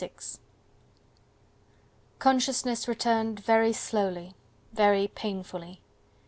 6 0.03 0.39
Consciousness 2.17 2.87
returned 2.87 3.39
very 3.39 3.71
slowly, 3.71 4.33
very 4.73 5.07
painfully. 5.07 5.79